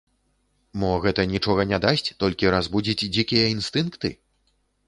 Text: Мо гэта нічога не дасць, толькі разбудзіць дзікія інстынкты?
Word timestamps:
Мо 0.83 0.89
гэта 1.03 1.25
нічога 1.33 1.65
не 1.73 1.79
дасць, 1.85 2.05
толькі 2.23 2.51
разбудзіць 2.57 3.07
дзікія 3.19 3.45
інстынкты? 3.59 4.09